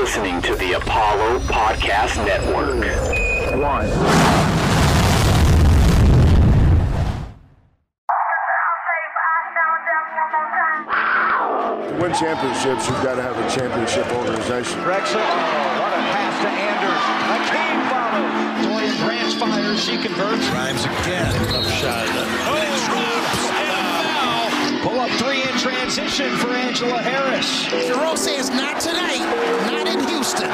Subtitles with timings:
[0.00, 2.80] listening to the Apollo Podcast Network.
[3.60, 3.84] One.
[11.86, 14.80] To win championships, you've got to have a championship organization.
[14.80, 15.24] Drexel, oh,
[15.76, 17.04] what a pass to Anders.
[17.28, 18.64] Hakeem follows.
[18.64, 20.48] Dorian Branch fires, she converts.
[20.48, 21.30] Grimes again.
[21.48, 22.06] Tough shot.
[22.08, 23.00] Oh, it drops.
[23.00, 23.09] And
[24.82, 27.66] Pull up three in transition for Angela Harris.
[27.86, 29.20] Jerome says not tonight,
[29.68, 30.48] not in Houston.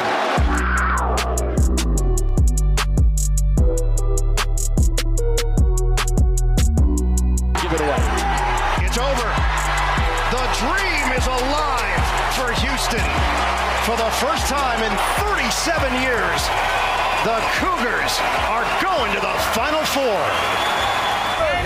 [7.55, 8.03] Give it away.
[8.83, 9.31] It's over.
[10.35, 12.03] The dream is alive
[12.35, 13.07] for Houston.
[13.87, 14.91] For the first time in
[15.23, 16.41] 37 years,
[17.23, 18.19] the Cougars
[18.51, 20.86] are going to the Final Four.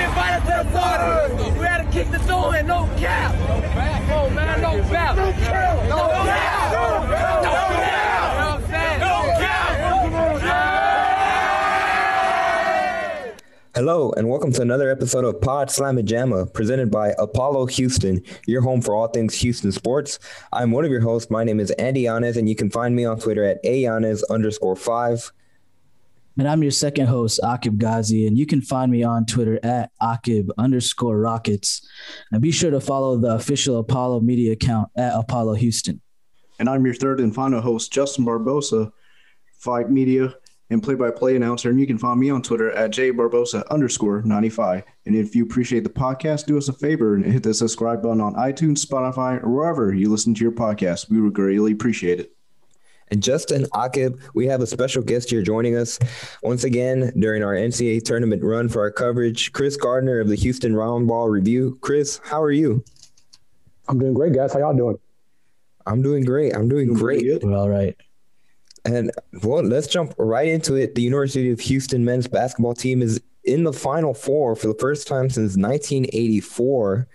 [0.00, 1.58] Ain't invited to the party.
[1.58, 3.34] We had to kick the door in, no cap.
[3.48, 4.02] No cap.
[4.10, 5.16] Oh man, no cap.
[5.16, 5.88] No cap.
[5.88, 6.72] No cap.
[6.72, 7.42] No cap.
[7.52, 8.18] No cap.
[8.20, 9.00] You know what I'm saying?
[9.00, 9.14] No
[10.40, 10.60] cap.
[13.74, 18.62] Hello, and welcome to another episode of Pod Slamma Jamma, presented by Apollo Houston, your
[18.62, 20.18] home for all things Houston sports.
[20.52, 21.30] I'm one of your hosts.
[21.30, 24.76] My name is Andy Yanez, and you can find me on Twitter at ayanez underscore
[24.76, 25.32] five.
[26.38, 29.90] And I'm your second host, Aqib Gazi, and you can find me on Twitter at
[30.00, 31.86] Akib underscore Rockets.
[32.32, 36.00] And be sure to follow the official Apollo media account at Apollo Houston.
[36.58, 38.92] And I'm your third and final host, Justin Barbosa,
[39.58, 40.34] Fight Media
[40.70, 41.68] and play-by-play announcer.
[41.68, 44.84] And you can find me on Twitter at jbarbosa underscore 95.
[45.04, 48.20] And if you appreciate the podcast, do us a favor and hit the subscribe button
[48.20, 51.10] on iTunes, Spotify, or wherever you listen to your podcast.
[51.10, 52.32] We would greatly appreciate it.
[53.10, 55.98] And Justin Aqib, we have a special guest here joining us
[56.42, 59.52] once again during our NCAA tournament run for our coverage.
[59.52, 61.78] Kris Gardner of the Houston Roundball Review.
[61.80, 62.84] Kris, how are you?
[63.88, 64.52] I'm doing great, guys.
[64.52, 64.98] How y'all doing?
[65.86, 66.54] I'm doing great.
[66.54, 67.22] I'm doing, great.
[67.22, 67.42] Good.
[67.42, 67.96] We're all right.
[68.84, 69.10] And
[69.42, 70.94] well, let's jump right into it.
[70.94, 75.08] The University of Houston men's basketball team is in the Final Four for the first
[75.08, 77.08] time since 1984.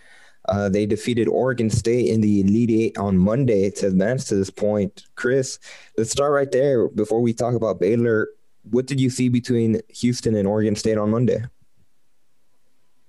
[0.48, 4.50] Uh, they defeated Oregon State in the Elite Eight on Monday to advance to this
[4.50, 5.06] point.
[5.16, 5.60] Kris,
[5.98, 8.30] let's start right there before we talk about Baylor.
[8.70, 11.44] What did you see between Houston and Oregon State on Monday?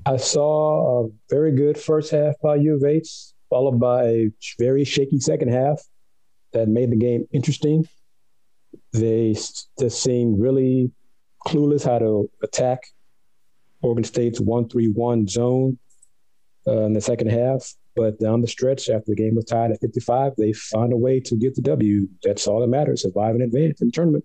[0.07, 4.85] I saw a very good first half by U of H, followed by a very
[4.85, 5.81] shaky second half
[6.53, 7.89] that made the game interesting.
[8.93, 9.35] They
[9.79, 10.93] just seemed really
[11.47, 12.85] clueless how to attack
[13.83, 15.79] Oregon State's 1 3 1 zone
[16.67, 17.75] uh, in the second half.
[17.95, 21.19] But down the stretch, after the game was tied at 55, they found a way
[21.21, 22.09] to get the W.
[22.23, 24.25] That's all that matters survive and advance in the tournament.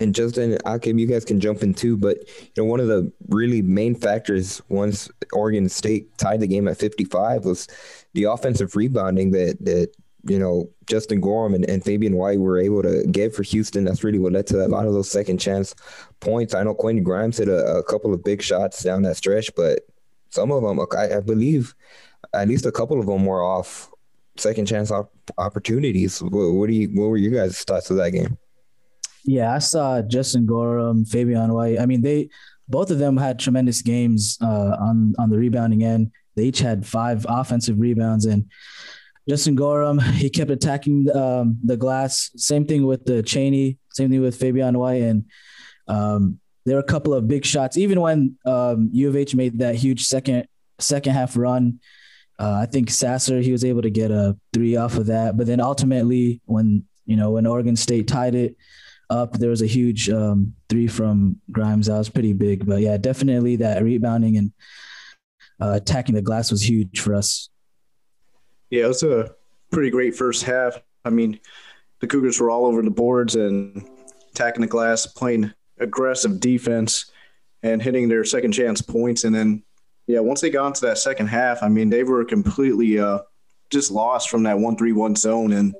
[0.00, 1.96] And Justin, Aqib, you guys can jump in too.
[1.96, 6.68] But you know, one of the really main factors once Oregon State tied the game
[6.68, 7.66] at 55 was
[8.14, 9.92] the offensive rebounding that that
[10.28, 13.84] you know Justin Gorham and, and Fabian White were able to get for Houston.
[13.84, 15.74] That's really what led to a lot of those second chance
[16.20, 16.54] points.
[16.54, 19.80] I know Quentin Grimes hit a, a couple of big shots down that stretch, but
[20.30, 21.74] some of them, I, I believe,
[22.34, 23.90] at least a couple of them were off
[24.36, 26.22] second chance op- opportunities.
[26.22, 26.88] What, what do you?
[26.88, 28.36] What were your guys' thoughts of that game?
[29.24, 31.80] Yeah, I saw Justin Gorham, Fabian White.
[31.80, 32.30] I mean, they
[32.68, 36.12] both of them had tremendous games uh, on on the rebounding end.
[36.36, 38.46] They each had five offensive rebounds, and
[39.28, 42.30] Justin Gorham he kept attacking um, the glass.
[42.36, 43.78] Same thing with the Cheney.
[43.92, 45.24] Same thing with Fabian White, and
[45.86, 47.76] um, there were a couple of big shots.
[47.76, 50.46] Even when um, U of H made that huge second
[50.78, 51.80] second half run,
[52.38, 55.36] uh, I think Sasser he was able to get a three off of that.
[55.36, 58.56] But then ultimately, when you know when Oregon State tied it
[59.10, 61.86] up, there was a huge um, three from Grimes.
[61.86, 62.66] That was pretty big.
[62.66, 64.52] But yeah, definitely that rebounding and
[65.60, 67.48] uh, attacking the glass was huge for us.
[68.70, 69.34] Yeah, it was a
[69.70, 70.78] pretty great first half.
[71.04, 71.40] I mean,
[72.00, 73.88] the Cougars were all over the boards and
[74.32, 77.10] attacking the glass, playing aggressive defense
[77.62, 79.24] and hitting their second chance points.
[79.24, 79.62] And then,
[80.06, 83.20] yeah, once they got into that second half, I mean, they were completely uh,
[83.70, 85.74] just lost from that 1 3 1 zone and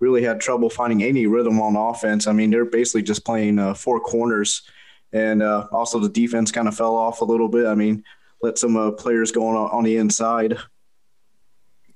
[0.00, 2.26] really had trouble finding any rhythm on offense.
[2.26, 4.62] I mean, they're basically just playing uh, four corners.
[5.12, 7.66] And uh, also the defense kind of fell off a little bit.
[7.66, 8.04] I mean,
[8.42, 10.58] let some uh, players go on, on the inside.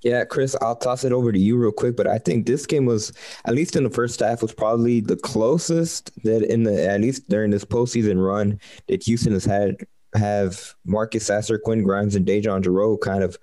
[0.02, 2.86] Yeah, Kris, I'll toss it over to you real quick, but I think this game
[2.86, 3.12] was,
[3.44, 7.28] at least in the first half, was probably the closest that in the at least
[7.28, 8.58] during this postseason run
[8.88, 9.76] that Houston has had
[10.14, 13.38] have Marcus Sasser, Quinn Grimes, and DeJon Jarreau kind of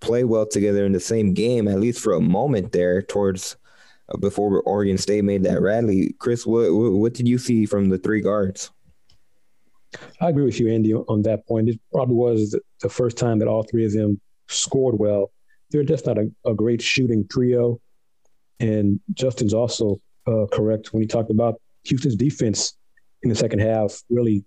[0.00, 3.56] play well together in the same game, at least for a moment there towards
[4.10, 6.14] uh, before Oregon State made that rally.
[6.18, 8.70] Kris, what what did you see from the three guards?
[10.20, 11.68] I agree with you, Andy, on that point.
[11.68, 15.30] It probably was the first time that all three of them scored well.
[15.70, 17.80] They're just not a, a great shooting trio.
[18.60, 22.74] And Justin's also uh, correct when he talked about Houston's defense
[23.22, 24.44] in the second half really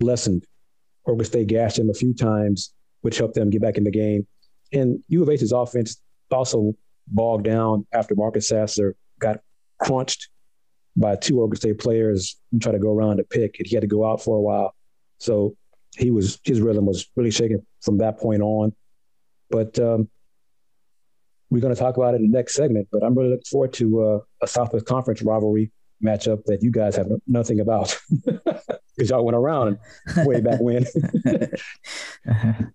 [0.00, 0.46] lessened.
[1.04, 2.72] Oregon State gashed them a few times,
[3.02, 4.26] which helped them get back in the game.
[4.72, 6.00] And U of H's offense
[6.30, 6.74] also
[7.06, 9.40] bogged down after Marcus Sasser got
[9.78, 10.28] crunched
[10.96, 13.56] by two Oregon State players and tried to go around to pick.
[13.58, 14.74] And he had to go out for a while.
[15.18, 15.56] So
[15.96, 18.72] he was his rhythm was really shaken from that point on.
[19.50, 20.08] But um,
[21.50, 22.88] we're going to talk about it in the next segment.
[22.90, 25.70] But I'm really looking forward to uh, a Southwest Conference rivalry
[26.02, 27.98] matchup that you guys have nothing about
[28.96, 29.78] because y'all went around
[30.24, 30.84] way back when.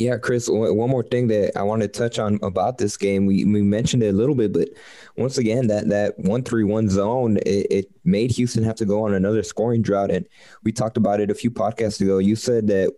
[0.00, 3.26] Yeah, Kris, one more thing that I want to touch on about this game.
[3.26, 4.70] We, we mentioned it a little bit, but
[5.18, 9.04] once again, that that one three one zone, it, it, made Houston have to go
[9.04, 10.10] on another scoring drought.
[10.10, 10.26] And
[10.64, 12.16] we talked about it a few podcasts ago.
[12.16, 12.94] You said that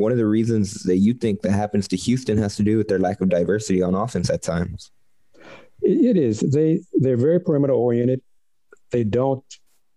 [0.00, 2.88] one of the reasons that you think that happens to Houston has to do with
[2.88, 4.90] their lack of diversity on offense at times.
[5.82, 6.40] It is.
[6.40, 8.20] They they're very perimeter oriented.
[8.90, 9.44] They don't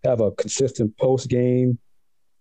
[0.03, 1.79] have a consistent post game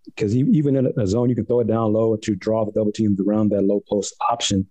[0.06, 2.92] because even in a zone, you can throw it down low to draw the double
[2.92, 4.68] teams around that low post option.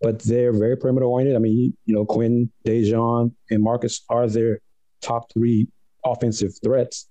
[0.00, 1.36] But they're very perimeter oriented.
[1.36, 4.60] I mean, you know, Quinn, DeJon, and Marcus are their
[5.02, 5.68] top three
[6.04, 7.08] offensive threats,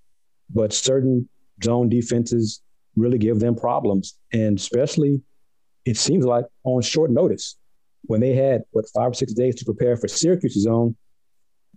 [0.50, 1.30] but certain
[1.64, 2.62] zone defenses
[3.00, 4.18] really give them problems.
[4.34, 5.22] And especially,
[5.86, 7.56] it seems like on short notice,
[8.04, 10.96] when they had, what, five or six days to prepare for Syracuse's zone,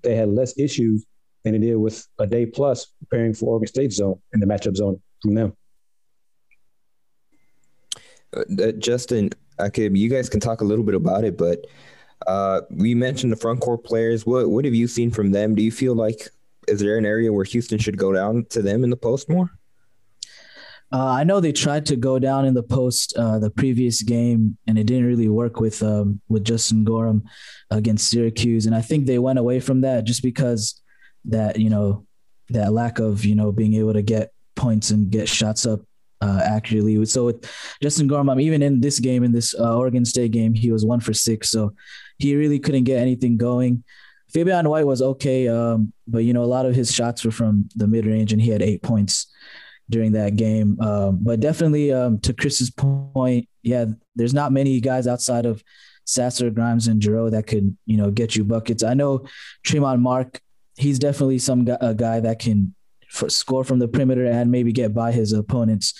[0.02, 1.04] they had less issues
[1.44, 4.76] than they did with a day plus preparing for Oregon State zone in the matchup
[4.76, 5.56] zone from them.
[8.34, 9.30] Uh, Justin,
[9.60, 11.66] okay, you guys can talk a little bit about it, but
[12.26, 14.24] uh, we mentioned the front court players.
[14.24, 15.54] What what have you seen from them?
[15.54, 16.28] Do you feel like
[16.68, 19.50] is there an area where Houston should go down to them in the post more?
[20.92, 24.58] Uh, I know they tried to go down in the post uh, the previous game,
[24.66, 27.24] and it didn't really work with um, with Justin Gorham
[27.70, 30.82] against Syracuse, and I think they went away from that just because
[31.24, 32.06] that you know
[32.50, 35.80] that lack of you know being able to get points and get shots up
[36.20, 37.02] uh, accurately.
[37.06, 37.50] So with
[37.82, 41.00] Justin Gorham, even in this game, in this uh, Oregon State game, he was one
[41.00, 41.50] for six.
[41.50, 41.74] So
[42.18, 43.82] he really couldn't get anything going.
[44.30, 47.70] Fabian White was okay, um, but you know a lot of his shots were from
[47.76, 49.28] the mid range, and he had eight points
[49.90, 50.80] during that game.
[50.80, 53.86] Um, but definitely, um, to Kris's point, yeah,
[54.16, 55.62] there's not many guys outside of
[56.04, 58.82] Sasser, Grimes, and Jarreau that could you know get you buckets.
[58.82, 59.26] I know
[59.64, 60.40] Tramon Mark,
[60.76, 62.74] he's definitely some guy, a guy that can
[63.28, 65.94] score from the perimeter and maybe get by his opponents.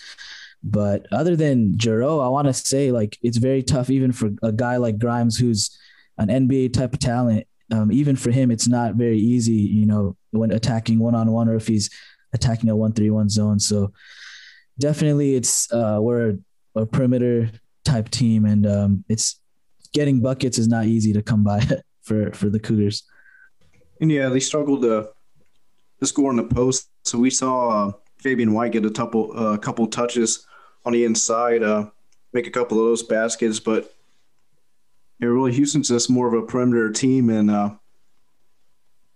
[0.65, 4.53] But other than Jarreau, I want to say like it's very tough even for a
[4.53, 5.77] guy like Grimes who's
[6.19, 7.47] an NBA type of talent.
[7.71, 11.49] Um, even for him, it's not very easy, you know, when attacking one on one
[11.49, 11.91] or if he's
[12.33, 13.61] attacking a one three one zone.
[13.61, 13.93] So
[14.79, 16.39] definitely, it's uh, we're
[16.75, 17.51] a perimeter
[17.85, 19.41] type team, and um, it's
[19.93, 21.67] getting buckets is not easy to come by
[22.03, 23.05] for for the Cougars.
[24.01, 25.11] And yeah, they struggled to
[26.01, 26.89] to score in the post.
[27.05, 30.47] So we saw uh, Fabian White get a couple uh, couple touches
[30.85, 31.91] on the inside, uh,
[32.33, 33.61] make a couple of those baskets.
[33.61, 33.93] But
[35.21, 37.71] yeah, really, Houston's just more of a perimeter team, and uh,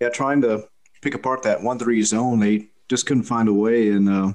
[0.00, 0.68] yeah, trying to
[1.02, 4.32] pick apart that one three zone, they just couldn't find a way, and uh,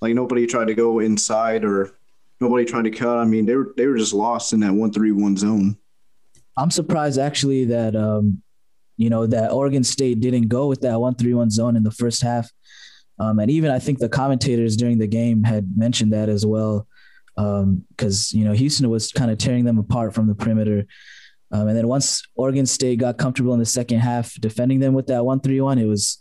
[0.00, 1.96] like nobody tried to go inside or
[2.40, 3.18] nobody tried to cut.
[3.18, 5.76] I mean, they were they were just lost in that one three one zone.
[6.56, 8.42] I'm surprised actually that um,
[8.96, 11.90] you know that Oregon State didn't go with that one three one zone in the
[11.90, 12.50] first half.
[13.18, 16.86] Um, and even I think the commentators during the game had mentioned that as well,
[17.34, 20.86] because um, you know Houston was kind of tearing them apart from the perimeter.
[21.52, 25.06] Um, and then once Oregon State got comfortable in the second half defending them with
[25.06, 26.18] that one three one, it was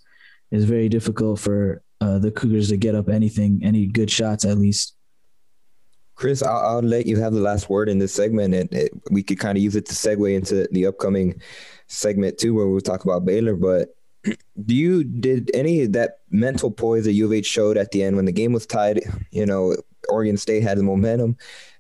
[0.56, 4.46] it was very difficult for uh, the Cougars to get up anything, any good shots
[4.46, 4.96] at least.
[6.16, 9.22] Kris, I'll, I'll, let you have the last word in this segment, and it, we
[9.22, 11.42] could kind of use it to segue into the upcoming
[11.88, 13.58] segment too, where we'll talk about Baylor.
[13.58, 17.92] But do you did any of that mental poise that U of H showed at
[17.92, 19.02] the end when the game was tied?
[19.32, 19.76] You know,
[20.08, 21.36] Oregon State had the momentum.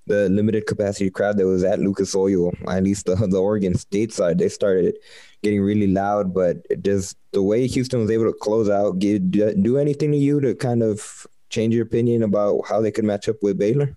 [0.08, 4.14] The limited capacity crowd that was at Lucas Oil, at least the the Oregon State
[4.14, 4.98] side, they started
[5.42, 6.34] getting really loud.
[6.34, 10.40] But does the way Houston was able to close out give, do anything to you
[10.42, 13.96] to kind of change your opinion about how they could match up with Baylor?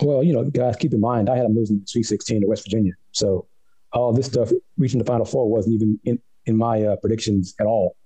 [0.00, 2.64] Well, you know, guys, keep in mind, I had them losing Sweet 16 to West
[2.64, 2.92] Virginia.
[3.12, 3.46] So
[3.92, 7.66] all this stuff reaching the Final Four wasn't even in, in my uh, predictions at
[7.66, 7.96] all.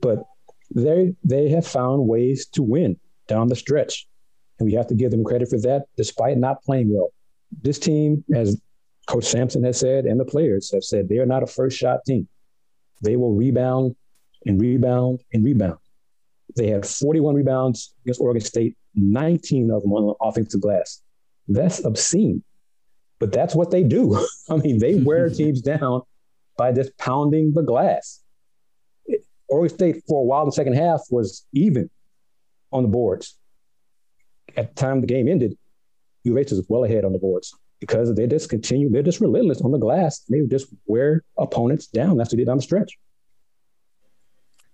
[0.00, 0.24] But
[0.74, 4.06] they they have found ways to win down the stretch,
[4.58, 7.12] and we have to give them credit for that, despite not playing well.
[7.62, 8.60] This team, as
[9.06, 12.04] Coach Sampson has said, and the players have said, they are not a first shot
[12.04, 12.28] team.
[13.02, 13.96] They will rebound
[14.44, 15.78] and rebound and rebound.
[16.56, 21.00] They had 41 rebounds against Oregon State, 19 of them on the offensive glass.
[21.46, 22.42] That's obscene.
[23.18, 24.18] But that's what they do.
[24.50, 26.02] I mean, they wear teams down
[26.56, 28.20] by just pounding the glass.
[29.48, 31.88] Oregon State for a while in the second half was even
[32.72, 33.37] on the boards.
[34.58, 35.56] At the time the game ended,
[36.26, 39.70] of was well ahead on the boards because they just continue, they're just relentless on
[39.70, 40.24] the glass.
[40.28, 42.16] They just wear opponents down.
[42.16, 42.98] That's what they did on the stretch.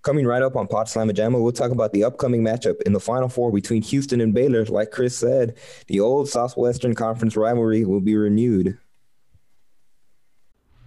[0.03, 3.01] Coming right up on Pod Slam Jamma, we'll talk about the upcoming matchup in the
[3.01, 4.65] Final Four between Houston and Baylor.
[4.65, 8.79] Like Kris said, the old Southwestern Conference rivalry will be renewed.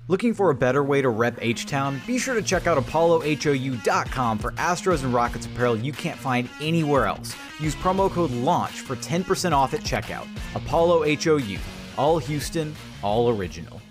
[0.09, 2.01] Looking for a better way to rep H Town?
[2.07, 7.05] Be sure to check out ApolloHOU.com for Astros and Rockets apparel you can't find anywhere
[7.05, 7.35] else.
[7.59, 10.25] Use promo code LAUNCH for 10% off at checkout.
[10.55, 11.57] Apollo HOU,
[11.97, 12.73] all Houston,
[13.03, 13.81] all original.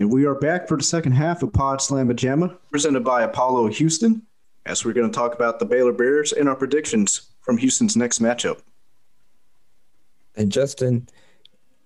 [0.00, 3.68] And we are back for the second half of Pod Slam Jamma, presented by Apollo
[3.68, 4.22] Houston,
[4.64, 8.22] as we're going to talk about the Baylor Bears and our predictions from Houston's next
[8.22, 8.60] matchup.
[10.34, 11.08] And Justin,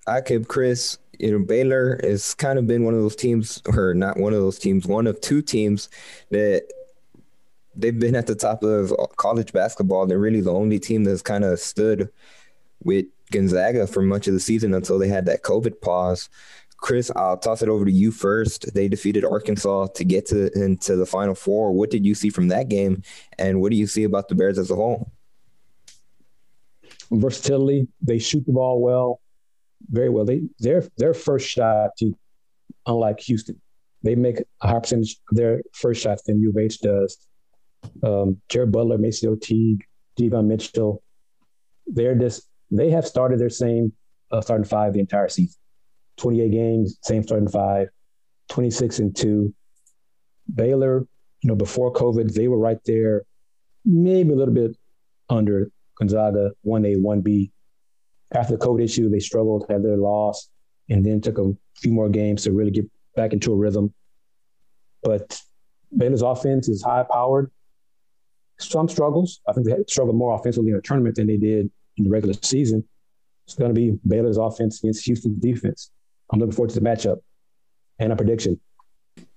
[0.07, 4.19] Aqib, Kris, you know, Baylor has kind of been one of those teams, or not
[4.19, 5.91] one of those teams, one of two teams
[6.31, 6.67] that
[7.77, 10.07] they've been at the top of college basketball.
[10.07, 12.11] They're really the only team that's kind of stood
[12.83, 16.31] with Gonzaga for much of the season until they had that COVID pause.
[16.79, 18.73] Kris, I'll toss it over to you first.
[18.73, 21.73] They defeated Arkansas to get to into the Final Four.
[21.73, 23.03] What did you see from that game,
[23.39, 25.13] and what do you see about the Bears as a whole?
[27.11, 27.89] Versatility.
[28.01, 29.21] They shoot the ball well
[29.89, 30.25] very well.
[30.25, 31.91] They their their first shot,
[32.87, 33.61] unlike Houston,
[34.03, 37.19] they make a higher percentage of their first shots than U of H does.
[38.03, 39.85] Um, Jared Butler, MaCio Teague,
[40.19, 41.03] Davion Mitchell,
[41.87, 43.93] they're just they have started their same
[44.31, 45.57] uh, starting five the entire season.
[46.19, 47.89] 28 games, same starting five,
[48.51, 49.55] 26 and two.
[50.55, 51.07] Baylor,
[51.41, 53.23] you know, before COVID, they were right there,
[53.85, 54.77] maybe a little bit
[55.29, 57.51] under Gonzaga, 1A, 1B
[58.33, 60.49] after the COVID issue, they struggled, had their loss,
[60.89, 63.93] and then took a few more games to really get back into a rhythm.
[65.03, 65.41] But
[65.97, 67.51] Baylor's offense is high powered.
[68.59, 69.41] Some struggles.
[69.49, 72.35] I think they struggled more offensively in the tournament than they did in the regular
[72.43, 72.87] season.
[73.47, 75.91] It's going to be Baylor's offense against Houston's defense.
[76.31, 77.21] I'm looking forward to the matchup
[77.99, 78.61] and a prediction.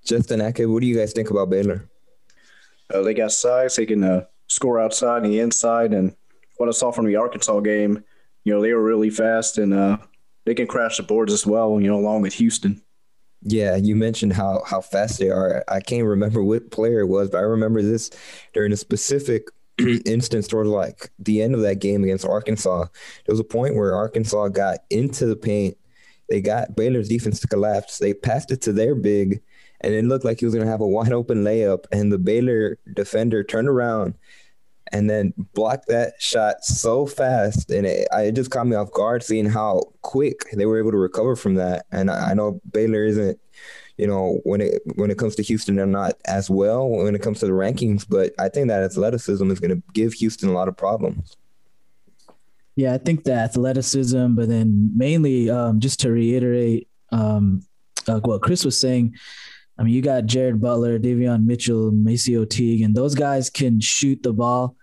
[0.05, 1.89] Justin Aqib, what do you guys think about Baylor?
[2.93, 3.75] Uh, they got size.
[3.75, 5.93] They can uh, score outside and the inside.
[5.93, 6.15] And
[6.57, 8.03] what I saw from the Arkansas game,
[8.43, 9.97] you know, they were really fast and uh,
[10.45, 12.81] they can crash the boards as well, you know, along with Houston.
[13.45, 15.65] Yeah, you mentioned how how fast they are.
[15.67, 18.09] I can't remember what player it was, but I remember this
[18.53, 19.47] during a specific
[20.05, 22.85] instance towards like the end of that game against Arkansas.
[23.25, 25.77] There was a point where Arkansas got into the paint.
[26.29, 27.97] They got Baylor's defense to collapse.
[27.97, 29.41] They passed it to their big,
[29.81, 31.83] and it looked like he was going to have a wide open layup.
[31.91, 34.13] And the Baylor defender turned around
[34.91, 39.23] and then blocked that shot so fast, and it, it just caught me off guard
[39.23, 41.85] seeing how quick they were able to recover from that.
[41.91, 43.39] And I, I know Baylor isn't,
[43.97, 47.21] you know, when it when it comes to Houston, they're not as well when it
[47.21, 50.53] comes to the rankings, but I think that athleticism is going to give Houston a
[50.53, 51.37] lot of problems.
[52.75, 57.61] Yeah, I think the athleticism, but then mainly um, just to reiterate um,
[58.07, 59.15] uh, what Kris was saying,
[59.77, 64.21] I mean, you got Jared Butler, Davion Mitchell, MaCio Teague, and those guys can shoot
[64.21, 64.75] the ball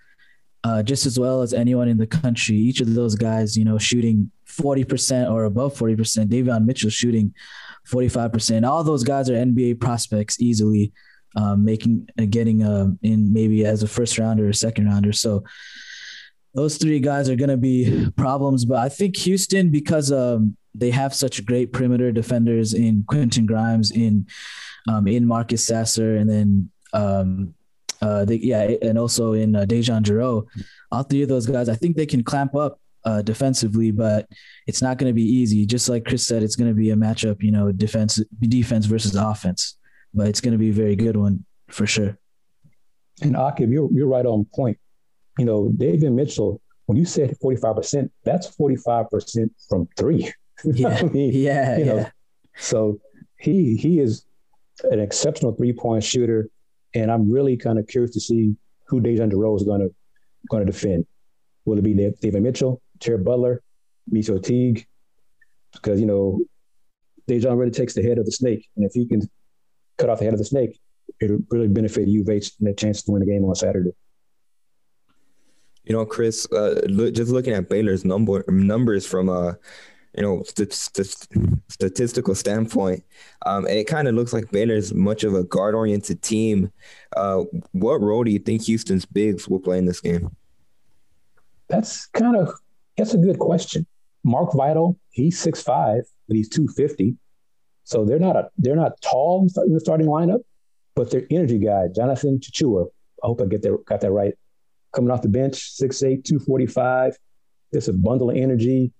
[0.65, 2.57] uh, just as well as anyone in the country.
[2.57, 6.27] Each of those guys, you know, shooting 40% or above 40%.
[6.27, 7.35] Davion Mitchell shooting
[7.89, 8.69] 45%.
[8.69, 10.93] All those guys are NBA prospects easily,
[11.37, 15.13] um, making uh, getting uh, in maybe as a first rounder or second rounder.
[15.13, 15.45] So
[16.55, 18.65] those three guys are going to be problems.
[18.65, 23.91] But I think Houston, because um, they have such great perimeter defenders in Quentin Grimes,
[23.91, 24.27] in
[24.89, 27.55] um, in Marcus Sasser, and then um,
[28.03, 30.47] uh, they, yeah, and also in uh, DeJon Jarreau.
[30.91, 34.29] All three of those guys, I think they can clamp up uh, defensively, but
[34.67, 35.67] it's not going to be easy.
[35.67, 39.15] Just like Kris said, it's going to be a matchup, you know, defense defense versus
[39.15, 39.77] offense,
[40.15, 42.17] but it's going to be a very good one for sure.
[43.23, 44.79] And Aqib, you're you're right on point.
[45.39, 50.33] You know, Davion Mitchell, when you said 45%, that's 45% from three.
[50.63, 52.11] Yeah, I mean, yeah, you know, yeah.
[52.59, 53.01] So
[53.39, 54.27] he he is
[54.85, 56.49] an exceptional three point shooter,
[56.95, 58.55] and I'm really kind of curious to see
[58.87, 59.95] who DeJon Jarreau is going to
[60.49, 61.07] going to defend.
[61.65, 63.63] Will it be Davion Mitchell, Jared Butler,
[64.13, 64.87] MaCio Teague?
[65.73, 66.41] Because you know,
[67.29, 69.23] DeJon really takes the head of the snake, and if he can
[69.99, 70.81] cut off the head of the snake,
[71.21, 73.93] it'll really benefit U of H and their chance to win the game on Saturday.
[75.85, 76.83] You know, Kris, uh,
[77.13, 79.55] just looking at Baylor's number numbers from uh,
[80.17, 83.05] you know, st- st- statistical standpoint,
[83.47, 86.73] um, it kind of looks like Baylor's much of a guard-oriented team.
[87.17, 90.35] Uh, what role do you think Houston's bigs will play in this game?
[91.69, 92.53] That's kind of
[92.97, 93.87] that's a good question.
[94.25, 97.17] Mark Vital, he's six five, but he's two fifty,
[97.85, 100.41] So they're not a they're not tall in the starting lineup,
[100.95, 102.87] but their energy guy, Jonathan Tchatchoua.
[103.23, 104.35] I hope I get that got that right.
[104.93, 107.17] Coming off the bench, 6'8", 245.
[107.73, 108.93] Just a bundle of energy.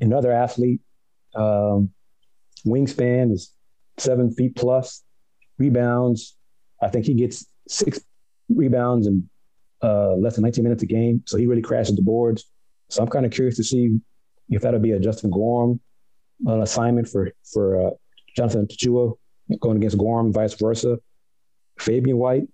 [0.00, 0.80] Another athlete.
[1.34, 1.90] Um,
[2.66, 3.52] wingspan is
[3.96, 5.02] seven feet plus.
[5.58, 6.36] Rebounds,
[6.80, 8.00] I think he gets six
[8.48, 9.28] rebounds in
[9.82, 11.22] uh, less than 19 minutes a game.
[11.26, 12.44] So he really crashes the boards.
[12.88, 13.98] So I'm kind of curious to see
[14.48, 15.80] if that'll be a Justin Gorm
[16.46, 17.90] an assignment for for uh,
[18.36, 19.14] Jonathan Tchatchoua
[19.60, 20.98] going against Gorham, vice versa.
[21.78, 22.48] Fabian White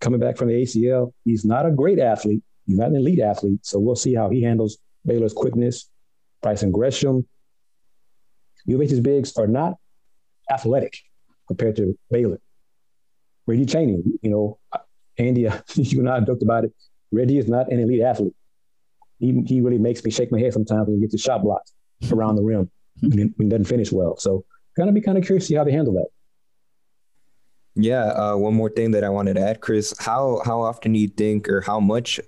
[0.00, 1.12] coming back from the ACL.
[1.24, 2.42] He's not a great athlete.
[2.66, 3.64] He's not an elite athlete.
[3.64, 5.88] So we'll see how he handles Baylor's quickness.
[6.42, 7.26] Brison Gresham.
[8.66, 9.74] U of H's bigs are not
[10.50, 10.98] athletic
[11.46, 12.40] compared to Baylor.
[13.46, 14.58] Reggie Cheney, you know,
[15.18, 15.42] Andy,
[15.74, 16.74] you and I joked about it.
[17.12, 18.34] Reggie is not an elite athlete.
[19.18, 21.70] He, he really makes me shake my head sometimes when he gets his shot blocked
[22.10, 24.16] around the rim when he doesn't finish well.
[24.16, 24.44] So,
[24.76, 26.08] gonna be kind of curious to see how they handle that.
[27.76, 29.94] Yeah, uh, one more thing that I wanted to add, Kris.
[29.98, 32.20] How how often do you think, or how much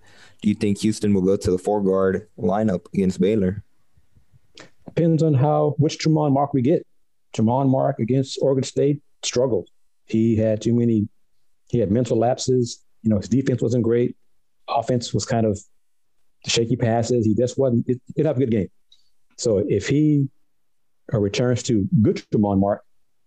[0.43, 3.65] do you think Houston will go to the four guard lineup against Baylor?
[4.99, 6.85] Depends on how which Tramon Mark we get.
[7.33, 9.69] Tramon Mark against Oregon State struggled.
[10.07, 11.09] He had too many.
[11.69, 12.85] He had mental lapses.
[13.03, 14.17] You know, his defense wasn't great.
[14.67, 15.57] Offense was kind of
[16.49, 17.25] shaky passes.
[17.25, 17.89] He just wasn't.
[17.89, 18.71] It, didn't have a good game.
[19.37, 20.29] So if he
[21.15, 22.83] uh, returns to good Tramon Mark,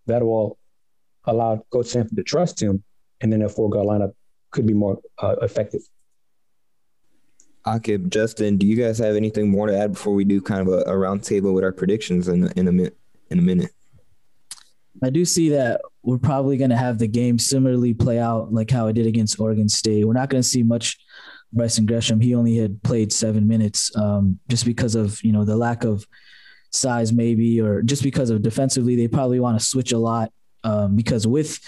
[0.07, 0.59] that will
[1.23, 2.83] allow Coach Sampson to trust him,
[3.21, 4.11] and then that four guard lineup
[4.51, 5.83] could be more uh, effective.
[7.65, 10.67] Aqib, Justin, do you guys have anything more to add before we do kind of
[10.67, 12.97] a, a roundtable with our predictions in in a minute?
[13.29, 13.71] In a minute,
[15.03, 18.69] I do see that we're probably going to have the game similarly play out like
[18.69, 20.05] how it did against Oregon State.
[20.05, 20.97] We're not going to see much
[21.55, 22.19] Brison Gresham.
[22.19, 26.05] He only had played seven minutes, um, just because of you know the lack of
[26.71, 30.31] size, maybe, or just because of defensively they probably want to switch a lot
[30.63, 31.59] um, because with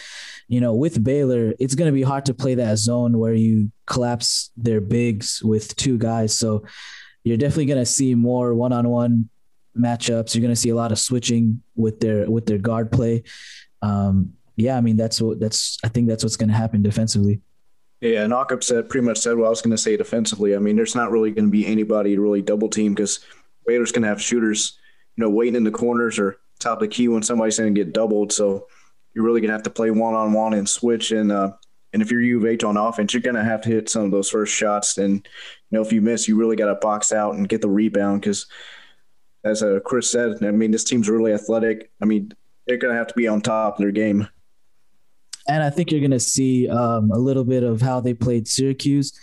[0.48, 3.72] you know with Baylor it's going to be hard to play that zone where you
[3.88, 6.36] collapse their bigs with two guys.
[6.38, 6.66] So
[7.24, 9.30] you're definitely going to see more one-on-one
[9.78, 10.36] matchups.
[10.36, 13.24] You're going to see a lot of switching with their with their guard play.
[13.82, 17.42] Um, yeah, I mean that's what that's I think that's what's going to happen defensively.
[18.02, 20.58] Yeah, Knockup said pretty much said what I was going to say defensively.
[20.58, 23.22] I mean, there's not really going to be anybody to really double team because
[23.66, 24.78] Baylor's going to have shooters,
[25.16, 27.84] you know, waiting in the corners or top of the key when somebody's going to
[27.84, 28.34] get doubled.
[28.34, 28.68] So
[29.14, 31.12] you're really gonna have to play one on one and switch.
[31.12, 31.52] And uh,
[31.94, 34.12] and if you're U of H on offense, you're gonna have to hit some of
[34.12, 34.98] those first shots.
[34.98, 37.70] And you know, if you miss, you really got to box out and get the
[37.70, 38.48] rebound because,
[39.44, 41.92] as uh, Kris said, I mean, this team's really athletic.
[42.02, 42.32] I mean,
[42.68, 44.28] they're gonna have to be on top of their game.
[45.48, 49.14] And I think you're gonna see um, a little bit of how they played Syracuse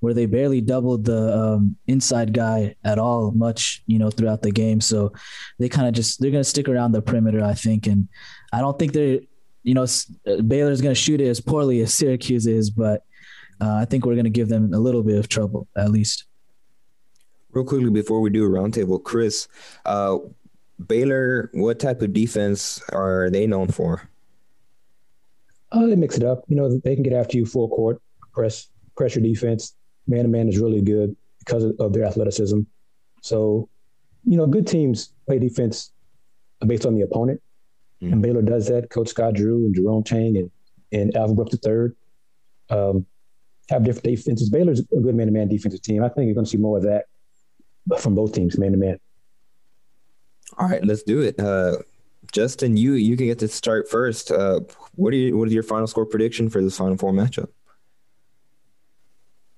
[0.00, 4.50] where they barely doubled the um, inside guy at all much you know throughout the
[4.50, 5.12] game so
[5.58, 8.08] they kind of just they're going to stick around the perimeter i think and
[8.52, 9.20] i don't think they're
[9.62, 13.04] you know, uh, Baylor's going to shoot it as poorly as Syracuse is, but
[13.60, 16.24] uh, I think we're going to give them a little bit of trouble at least.
[17.52, 19.48] Real quickly before we do a roundtable, Kris,
[19.84, 20.18] uh,
[20.86, 24.08] Baylor, what type of defense are they known for?
[25.72, 26.44] Uh, they mix it up.
[26.48, 28.00] You know, they can get after you full court,
[28.32, 29.74] press, pressure defense.
[30.06, 32.60] Man to man is really good because of, of their athleticism.
[33.20, 33.68] So,
[34.24, 35.92] you know, good teams play defense
[36.66, 37.42] based on the opponent.
[38.02, 38.12] Mm-hmm.
[38.12, 38.90] And Baylor does that.
[38.90, 40.50] Coach Scott Drew and Jerome Tang and,
[40.92, 41.90] and Alvin Brooks III
[42.70, 43.06] um,
[43.68, 44.48] have different defenses.
[44.48, 46.02] Baylor's a good man-to-man defensive team.
[46.02, 47.06] I think you're going to see more of that
[47.98, 48.98] from both teams, man-to-man.
[50.58, 51.38] All right, let's do it.
[51.38, 51.78] Uh,
[52.32, 54.30] Justin, you you can get to start first.
[54.30, 54.60] Uh,
[54.94, 57.48] what are you, what is your final score prediction for this Final Four matchup?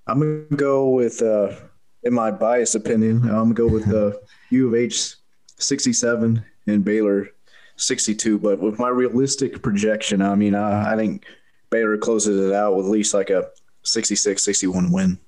[0.07, 1.55] I'm gonna go with, uh,
[2.03, 4.13] in my biased opinion, I'm gonna go with uh,
[4.51, 5.17] U of H
[5.59, 7.29] 67 and Baylor
[7.77, 8.39] 62.
[8.39, 11.25] But with my realistic projection, I mean, I, I think
[11.71, 13.49] Baylor closes it out with at least like a
[13.83, 15.19] 66 61 win.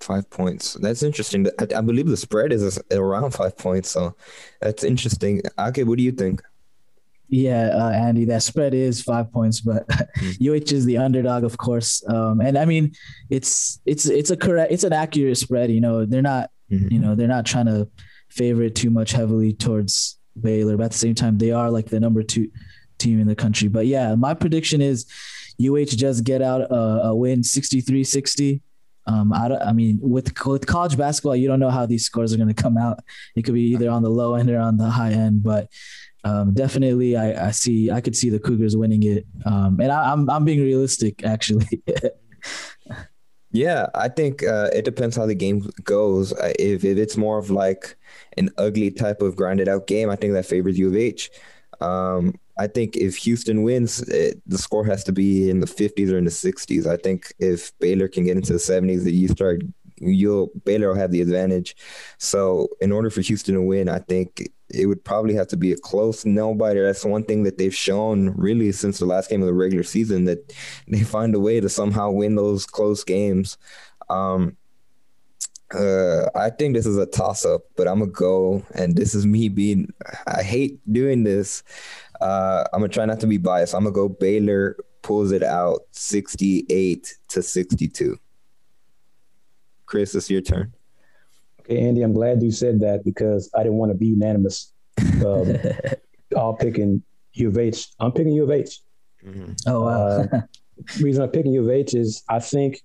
[0.00, 0.74] Five points.
[0.74, 1.46] That's interesting.
[1.58, 3.90] I, I, believe the spread is around five points.
[3.90, 4.16] So
[4.60, 5.42] that's interesting.
[5.58, 6.42] Okay, what do you think?
[7.28, 9.86] Yeah, uh, Andy, that spread is five points, but.
[10.40, 12.02] UH is the underdog, of course.
[12.08, 12.92] Um, and I mean,
[13.28, 15.70] it's it's it's a correct, it's an accurate spread.
[15.70, 16.92] You know, they're not, mm-hmm.
[16.92, 17.88] you know, they're not trying to
[18.28, 21.86] favor it too much heavily towards Baylor, but at the same time, they are like
[21.86, 22.50] the number two
[22.98, 23.68] team in the country.
[23.68, 25.06] But yeah, my prediction is
[25.60, 28.62] UH just get out a, a win 63 60.
[29.06, 32.36] Um, I, I mean, with with college basketball, you don't know how these scores are
[32.36, 33.00] going to come out.
[33.34, 35.68] It could be either on the low end or on the high end, but
[36.22, 40.12] um, definitely, I, I see I could see the Cougars winning it, um, and I,
[40.12, 41.82] I'm, I'm being realistic actually.
[43.52, 46.32] yeah, I think uh, it depends how the game goes.
[46.58, 47.96] If if it's more of like
[48.36, 51.30] an ugly type of grinded out game, I think that favors U of H.
[51.80, 56.12] Um, I think if Houston wins, it, the score has to be in the 50s
[56.12, 56.86] or in the 60s.
[56.86, 59.62] I think if Baylor can get into the 70s, that you start,
[60.00, 61.76] you'll Baylor will have the advantage.
[62.18, 65.72] So in order for Houston to win, I think it would probably have to be
[65.72, 66.86] a close nail biter.
[66.86, 70.24] That's one thing that they've shown really since the last game of the regular season
[70.24, 70.52] that
[70.88, 73.58] they find a way to somehow win those close games.
[74.08, 74.56] Um,
[75.74, 79.24] uh, I think this is a toss up, but I'm gonna go, and this is
[79.24, 79.92] me being.
[80.26, 81.62] I hate doing this.
[82.20, 83.74] Uh, I'm gonna try not to be biased.
[83.74, 88.18] I'm gonna go Baylor pulls it out 68 to 62.
[89.90, 90.72] Kris, it's your turn.
[91.60, 94.72] Okay, Andy, I'm glad you said that because I didn't want to be unanimous.
[95.26, 95.56] Um,
[96.36, 97.88] all picking U of H.
[97.98, 98.78] I'm picking U of H.
[99.26, 99.52] Mm-hmm.
[99.66, 100.28] Oh, wow.
[100.32, 100.40] uh,
[101.00, 102.82] reason I'm picking U of H is I think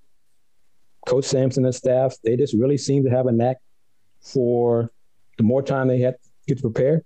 [1.05, 3.57] Coach Sampson and staff, they just really seem to have a knack
[4.19, 4.91] for
[5.37, 6.15] the more time they have
[6.47, 7.03] to prepare,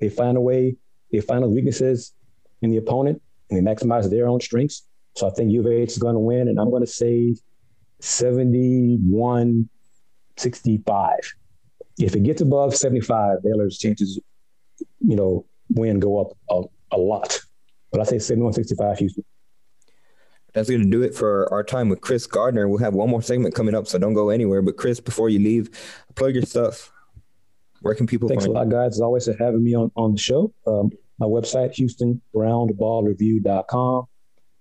[0.00, 0.76] they find a way,
[1.10, 2.12] they find the weaknesses
[2.62, 3.20] in the opponent
[3.50, 4.86] and they maximize their own strengths.
[5.16, 7.34] So I think U of H is going to win, and I'm going to say
[8.04, 9.68] 71
[10.36, 11.18] 65.
[11.98, 14.20] If it gets above 75, Baylor's chances,
[15.00, 16.62] you know, win go up a,
[16.96, 17.40] a lot.
[17.90, 19.24] But I say 71 65 Houston.
[20.52, 22.68] That's going to do it for our time with Kris Gardner.
[22.68, 24.60] We'll have one more segment coming up, so don't go anywhere.
[24.62, 25.70] But Kris, before you leave,
[26.14, 26.92] plug your stuff.
[27.80, 30.18] Where can people Thanks a lot, guys, as always, for having me on, on the
[30.18, 30.52] show.
[30.66, 31.74] Um, my website,
[32.34, 34.04] HoustonRoundBallReview.com.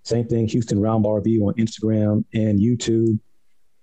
[0.03, 3.19] Same thing, Houston Roundball Review on Instagram and YouTube.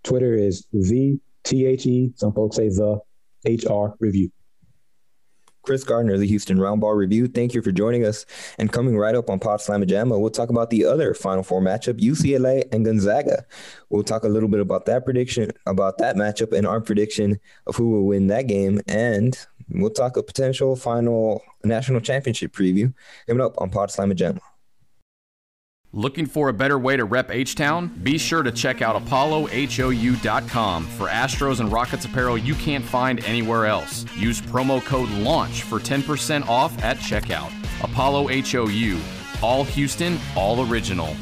[0.03, 2.13] Twitter is the T H E.
[2.17, 3.01] Some folks say the
[3.45, 4.31] HR Review.
[5.63, 7.29] Kris Gardner, the Houston Roundball Review.
[7.29, 8.25] Thank you for joining us.
[8.59, 11.61] And coming right up on Pod Slam Jamma, we'll talk about the other Final Four
[11.61, 13.45] matchup, UCLA and Gonzaga.
[13.91, 17.77] We'll talk a little bit about that prediction, about that matchup, and our prediction of
[17.77, 18.81] who will win that game.
[18.87, 19.37] And
[19.69, 22.95] we'll talk a potential final national championship preview
[23.27, 24.41] coming up on Pod Slam Jamma.
[25.93, 27.89] Looking for a better way to rep H Town?
[28.05, 33.67] Be sure to check out ApolloHOU.com for Astros and Rockets apparel you can't find anywhere
[33.67, 34.07] else.
[34.15, 37.53] Use promo code LAUNCH for 10% off at checkout.
[37.83, 39.01] Apollo HOU,
[39.43, 41.17] all Houston, all original.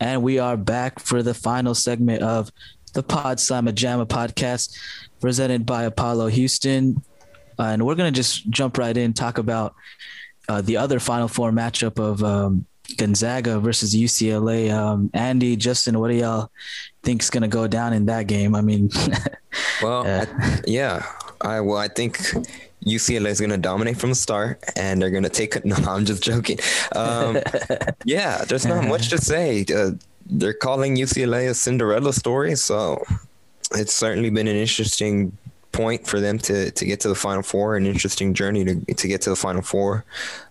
[0.00, 2.50] And we are back for the final segment of
[2.94, 4.74] the Pod Slamma Jamma podcast
[5.20, 7.02] presented by Apollo Houston.
[7.58, 9.74] Uh, and we're going to just jump right in, talk about
[10.48, 14.72] uh, the other Final Four matchup of um, Gonzaga versus UCLA.
[14.72, 16.50] Um, Andy, Justin, what do y'all
[17.02, 18.54] think is going to go down in that game?
[18.54, 18.90] I mean,
[19.82, 21.06] well, uh, I, yeah,
[21.40, 22.18] I well, I think
[22.86, 25.56] UCLA is going to dominate from the start, and they're going to take.
[25.64, 26.58] No, I'm just joking.
[26.94, 27.38] Um,
[28.04, 29.64] yeah, there's not much to say.
[29.74, 29.92] Uh,
[30.26, 33.02] they're calling UCLA a Cinderella story, so
[33.72, 35.36] it's certainly been an interesting
[35.76, 37.76] point for them to to get to the Final Four.
[37.76, 40.04] An interesting journey to to get to the Final Four.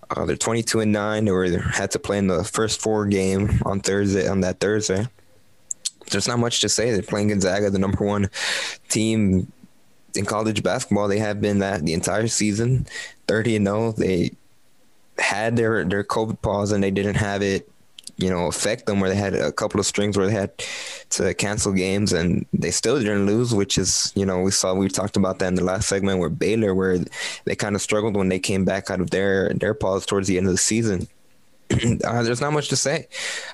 [0.10, 1.26] Uh, they're 22 and nine.
[1.26, 5.08] They were had to play in the first four game on Thursday on that Thursday.
[6.12, 6.92] There's not much to say.
[6.92, 8.30] They're playing Gonzaga, the number one
[8.90, 9.52] team
[10.16, 11.08] in college basketball.
[11.08, 12.86] They have been that the entire season.
[13.28, 13.92] 30 and 0.
[13.94, 14.32] They
[15.18, 17.68] had their their COVID pause and they didn't have it
[18.17, 20.51] you know, affect them where they had a couple of strings where they had
[21.10, 24.88] to cancel games and they still didn't lose, which is, you know, we saw, we
[24.88, 26.97] talked about that in the last segment where Baylor, where
[27.43, 30.38] they kind of struggled when they came back out of their, their pause towards the
[30.38, 31.08] end of the season.
[32.06, 33.08] uh, there's not much to say.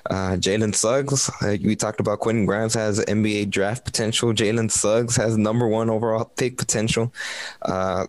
[0.08, 1.30] Uh, Jalen Suggs,
[1.64, 4.32] we talked about Quentin Grimes has NBA draft potential.
[4.32, 7.12] Jalen Suggs has number one overall pick potential.
[7.62, 8.06] Uh,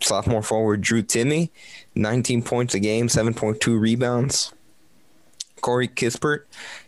[0.00, 1.50] sophomore forward Drew Timme,
[1.94, 4.52] 19 points a game, 7.2 rebounds.
[5.64, 6.42] Corey Kispert,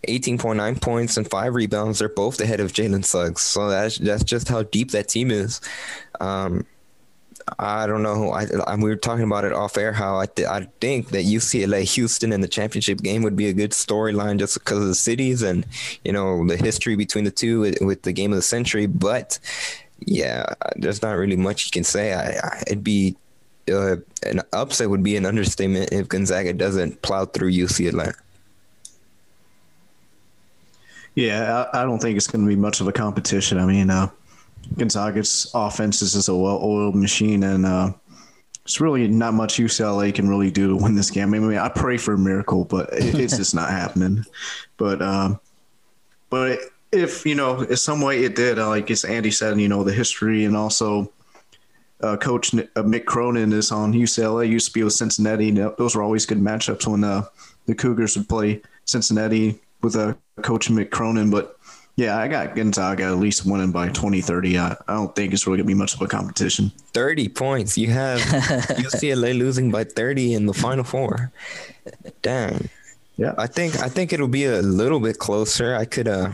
[0.06, 1.98] 18.9 points and five rebounds.
[1.98, 3.40] They're both ahead of Jalen Suggs.
[3.40, 5.62] So that's that's just how deep that team is.
[6.20, 6.66] Um,
[7.58, 8.32] I don't know.
[8.32, 9.94] I, I, we were talking about it off air.
[9.94, 13.54] How I, th- I think that UCLA Houston in the championship game would be a
[13.54, 15.64] good storyline just because of the cities and
[16.04, 18.84] you know the history between the two with, with the game of the century.
[18.84, 19.38] But
[20.00, 20.44] yeah,
[20.76, 22.12] there's not really much you can say.
[22.12, 23.16] I, it'd be
[23.72, 28.12] uh, an upset would be an understatement if Gonzaga doesn't plow through UCLA.
[31.16, 33.58] Yeah, I, I don't think it's going to be much of a competition.
[33.58, 34.10] I mean, uh,
[34.76, 37.92] Gonzaga's offense is just a well-oiled machine, and uh,
[38.64, 41.32] it's really not much UCLA can really do to win this game.
[41.32, 44.26] I mean, I pray for a miracle, but it, it's just not happening.
[44.76, 45.40] But um,
[46.28, 46.60] but
[46.92, 49.82] if you know, in some way it did, uh, like as Andy said, you know,
[49.82, 51.10] the history and also.
[52.02, 54.46] Uh, Coach uh, Mick Cronin is on UCLA.
[54.46, 55.50] Used to be with Cincinnati.
[55.50, 57.22] Those were always good matchups when uh,
[57.64, 60.08] the Cougars would play Cincinnati with a
[60.38, 61.30] uh, Coach Mick Cronin.
[61.30, 61.58] But
[61.96, 64.58] Yeah, I got Gonzaga at least winning by 20, 30.
[64.58, 66.70] I, I don't think it's really going to be much of a competition.
[66.92, 67.78] 30 points.
[67.78, 71.32] You have UCLA losing by 30 in the final four.
[72.22, 72.68] Damn.
[73.16, 73.34] Yeah.
[73.38, 75.74] I think I think it'll be a little bit closer.
[75.74, 76.32] I could uh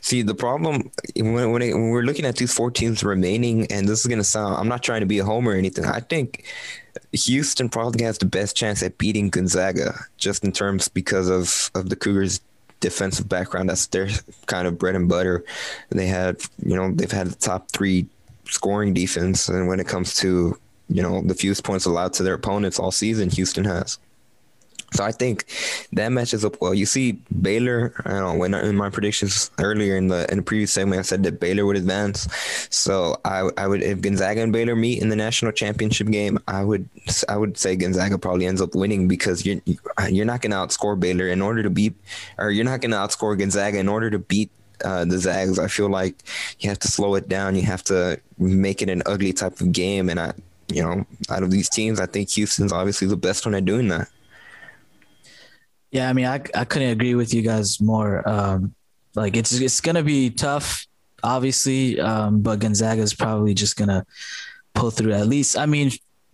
[0.00, 3.88] see the problem when when, it, when we're looking at these four teams remaining, and
[3.88, 4.56] this is gonna sound.
[4.56, 5.84] I'm not trying to be a homer or anything.
[5.84, 6.44] I think
[7.12, 11.88] Houston probably has the best chance at beating Gonzaga, just in terms because of of
[11.88, 12.40] the Cougars
[12.80, 13.70] defensive background.
[13.70, 14.08] That's their
[14.46, 15.44] kind of bread and butter.
[15.90, 18.06] They had, you know, they've had the top three
[18.46, 22.34] scoring defense, and when it comes to, you know, the fewest points allowed to their
[22.34, 23.98] opponents all season, Houston has.
[24.92, 25.46] So I think
[25.92, 26.74] that matches up well.
[26.74, 27.94] You see Baylor.
[28.06, 31.40] Know when in my predictions earlier in the in the previous segment, I said that
[31.40, 32.28] Baylor would advance.
[32.70, 36.62] So I I would if Gonzaga and Baylor meet in the national championship game, I
[36.64, 36.88] would
[37.28, 39.60] I would say Gonzaga probably ends up winning because you're
[40.08, 41.94] you're not going to outscore Baylor in order to beat,
[42.38, 44.50] or you're not going to outscore Gonzaga in order to beat
[44.84, 45.58] uh, the Zags.
[45.58, 46.16] I feel like
[46.60, 47.56] you have to slow it down.
[47.56, 50.08] You have to make it an ugly type of game.
[50.08, 50.32] And I,
[50.68, 53.88] you know, out of these teams, I think Houston's obviously the best one at doing
[53.88, 54.08] that.
[55.92, 58.26] Yeah, I mean, I I couldn't agree with you guys more.
[58.28, 58.74] Um,
[59.14, 60.86] like it's it's gonna be tough,
[61.22, 64.06] obviously, um, but Gonzaga is probably just gonna
[64.74, 65.56] pull through at least.
[65.58, 65.90] I mean,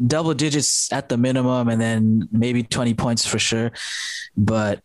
[0.07, 3.73] double digits at the minimum, and then maybe twenty points for sure.
[4.37, 4.81] But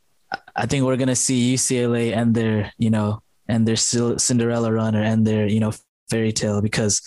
[0.55, 5.03] I think we're gonna see UCLA and their you know and their Cinderella run or
[5.03, 5.71] and their you know
[6.09, 7.01] fairy tale because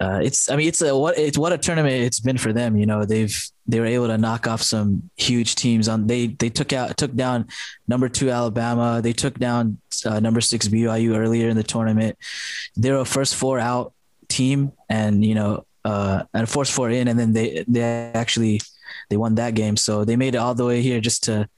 [0.00, 2.78] uh, it's I mean it's a what it's what a tournament it's been for them.
[2.78, 3.36] You know they've
[3.70, 5.88] they were able to knock off some huge teams.
[5.88, 7.46] On they they took out took down
[7.88, 9.00] number two Alabama.
[9.02, 12.16] They took down uh, number six BYU earlier in the tournament.
[12.76, 13.92] They were a first four out
[14.28, 17.82] team, and you know uh, and force four in, and then they they
[18.14, 18.60] actually
[19.08, 19.76] they won that game.
[19.76, 21.48] So they made it all the way here just to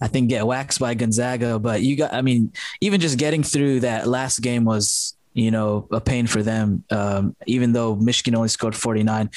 [0.00, 1.58] I think get waxed by Gonzaga.
[1.58, 5.86] But you got I mean even just getting through that last game was you know,
[5.92, 6.84] a pain for them.
[6.90, 9.30] Um, even though Michigan only scored 49,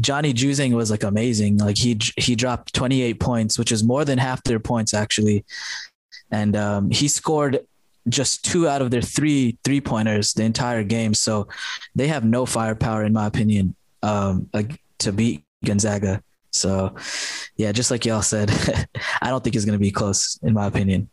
[0.00, 1.58] Johnny Juzang was like amazing.
[1.58, 5.44] Like he he dropped 28 points, which is more than half their points actually,
[6.30, 7.60] and um, he scored
[8.08, 11.14] just two out of their three three pointers the entire game.
[11.14, 11.48] So
[11.94, 14.48] they have no firepower, in my opinion, um,
[14.98, 16.22] to beat Gonzaga.
[16.50, 16.94] So
[17.56, 18.50] yeah, just like y'all said,
[19.22, 21.10] I don't think it's going to be close, in my opinion.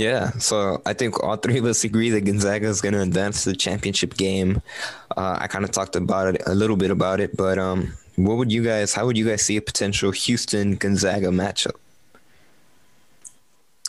[0.00, 3.44] Yeah, so I think all three of us agree that Gonzaga is going to advance
[3.44, 4.62] to the championship game.
[5.14, 8.38] Uh, I kind of talked about it a little bit about it, but um, what
[8.38, 8.94] would you guys?
[8.94, 11.74] How would you guys see a potential Houston Gonzaga matchup?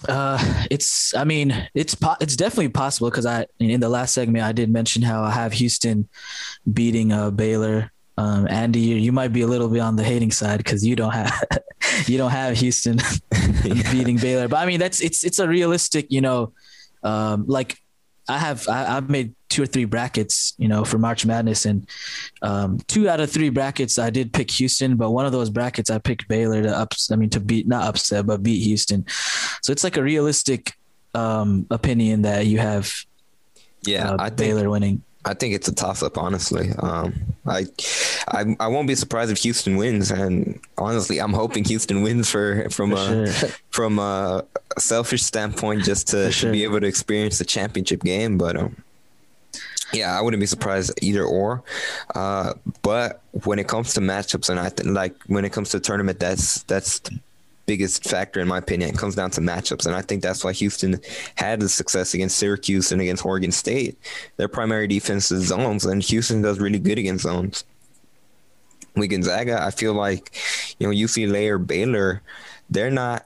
[0.09, 1.15] Uh, it's.
[1.15, 4.69] I mean, it's po- it's definitely possible because I in the last segment I did
[4.69, 6.09] mention how I have Houston
[6.73, 7.89] beating uh, Baylor.
[8.17, 10.95] Um, Andy, you, you might be a little bit on the hating side because you
[10.95, 11.43] don't have
[12.07, 12.99] you don't have Houston
[13.91, 14.47] beating Baylor.
[14.47, 16.53] But I mean, that's it's it's a realistic, you know,
[17.03, 17.77] um, like
[18.27, 21.87] I have I, have made two or three brackets, you know, for March Madness, and
[22.41, 25.89] um, two out of three brackets I did pick Houston, but one of those brackets
[25.89, 26.93] I picked Baylor to up.
[27.11, 29.05] I mean, to beat not upset, but beat Houston.
[29.61, 30.73] So it's like a realistic
[31.13, 32.93] um, opinion that you have.
[33.83, 35.03] Yeah, uh, I Baylor think, winning.
[35.23, 36.71] I think it's a toss up, honestly.
[36.79, 37.13] Um,
[37.45, 37.67] I,
[38.27, 42.69] I, I won't be surprised if Houston wins, and honestly, I'm hoping Houston wins for
[42.69, 43.49] from For a sure.
[43.69, 44.45] from a
[44.79, 46.51] selfish standpoint, just to, sure.
[46.51, 48.37] be able to experience the championship game.
[48.37, 48.83] But um,
[49.93, 51.63] yeah, I wouldn't be surprised either or.
[52.15, 55.79] Uh, but when it comes to matchups, and I think like when it comes to
[55.79, 57.01] tournament, that's that's
[57.65, 58.89] biggest factor in my opinion.
[58.89, 60.99] It comes down to matchups, and I think that's why Houston
[61.35, 63.97] had the success against Syracuse and against Oregon State.
[64.37, 67.63] Their primary defense is zones, and Houston does really good against zones.
[68.95, 70.35] With Gonzaga, I feel like
[70.79, 72.21] you know UCLA or Baylor,
[72.69, 73.25] they're not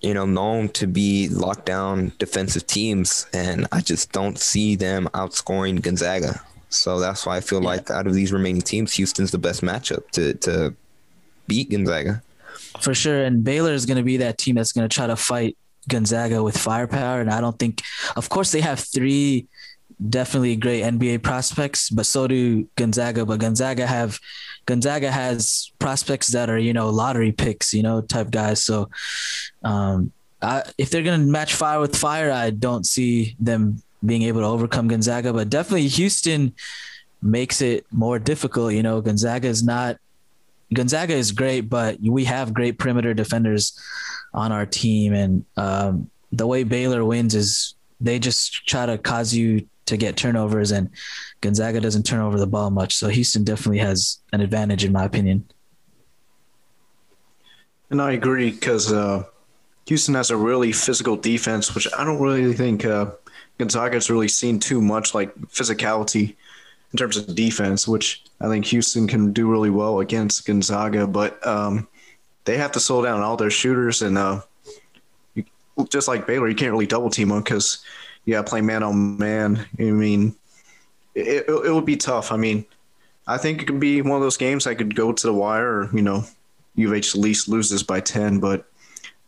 [0.00, 5.82] you know known to be lockdown defensive teams, and I just don't see them outscoring
[5.82, 6.40] Gonzaga.
[6.68, 10.08] So that's why I feel like out of these remaining teams, Houston's the best matchup
[10.12, 10.74] to to
[11.48, 12.22] beat Gonzaga.
[12.80, 13.24] For sure.
[13.24, 15.56] And Baylor is going to be that team that's going to try to fight
[15.88, 17.20] Gonzaga with firepower.
[17.20, 17.82] And I don't think,
[18.16, 19.48] of course, they have three
[20.08, 23.26] definitely great NBA prospects, but so do Gonzaga.
[23.26, 24.18] But Gonzaga have
[24.66, 28.64] Gonzaga has prospects that are you know lottery picks, you know type guys.
[28.64, 28.88] So
[29.62, 34.22] um, I, if they're going to match fire with fire, I don't see them being
[34.22, 35.32] able to overcome Gonzaga.
[35.32, 36.54] But definitely Houston
[37.20, 38.72] makes it more difficult.
[38.72, 39.98] You know, Gonzaga is not
[40.72, 43.78] Gonzaga is great, but we have great perimeter defenders
[44.32, 49.34] on our team, and um, the way Baylor wins is they just try to cause
[49.34, 50.90] you to get turnovers, and
[51.40, 52.94] Gonzaga doesn't turn over the ball much.
[52.96, 55.44] So Houston definitely has an advantage, in my opinion.
[57.90, 59.24] And I agree because uh,
[59.86, 63.10] Houston has a really physical defense, which I don't really think uh,
[63.58, 66.36] Gonzaga's really seen too much like physicality
[66.92, 71.06] in terms of defense, which I think Houston can do really well against Gonzaga.
[71.06, 71.88] But um,
[72.44, 74.40] they have to slow down all their shooters, and uh,
[75.34, 75.44] you,
[75.90, 77.84] just like Baylor, you can't really double team them because
[78.24, 79.66] you got to play man on man.
[79.78, 80.34] I mean,
[81.14, 82.32] it, it, it would be tough.
[82.32, 82.64] I mean,
[83.26, 85.82] I think it could be one of those games I could go to the wire,
[85.82, 86.24] or you know,
[86.78, 88.66] UH at least loses by ten, but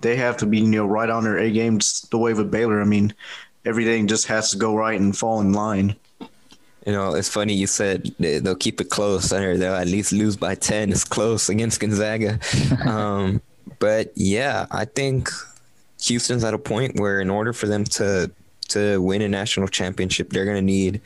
[0.01, 2.51] they have to be you know right on their A game, just the way with
[2.51, 2.81] Baylor.
[2.81, 3.14] I mean,
[3.64, 5.94] everything just has to go right and fall in line.
[6.87, 10.37] You know, it's funny you said they'll keep it close, or they'll at least lose
[10.37, 10.90] by ten.
[10.90, 12.40] It's close against Gonzaga,
[12.85, 13.40] um,
[13.79, 15.31] but yeah, I think
[16.03, 18.31] Houston's at a point where in order for them to
[18.71, 21.01] to win a national championship, they're going to need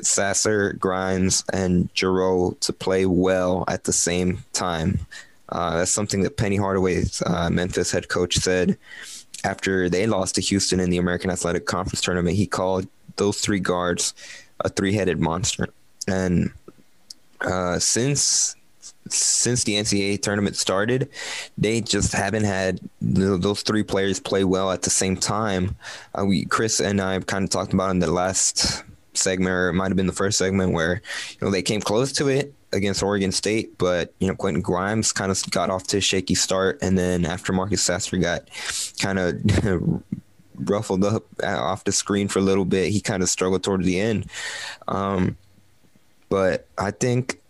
[0.00, 4.98] Sasser, Grimes, and Jarreau to play well at the same time.
[5.50, 8.78] Uh, that's something that Penny Hardaway, uh, Memphis head coach, said
[9.44, 12.36] after they lost to Houston in the American Athletic Conference tournament.
[12.36, 14.14] He called those three guards
[14.62, 15.68] a three-headed monster,
[16.08, 16.50] and
[17.40, 18.56] uh, since
[19.08, 21.08] since the NCAA tournament started,
[21.58, 25.76] they just haven't had those three players play well at the same time.
[26.18, 29.74] Uh, we Kris and I kind of talked about in the last segment, or it
[29.74, 33.02] might have been the first segment, where you know they came close to it against
[33.02, 36.78] Oregon State, but you know Quentin Grimes kind of got off to a shaky start,
[36.82, 38.48] and then after Marcus Sasser got
[39.00, 40.02] kind of
[40.68, 44.00] ruffled up off the screen for a little bit, he kind of struggled towards the
[44.00, 44.26] end.
[44.88, 45.36] Um,
[46.28, 47.40] but I think